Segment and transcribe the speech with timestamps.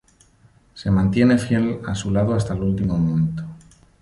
[0.73, 3.43] Se mantiene fiel a su lado hasta el último momento.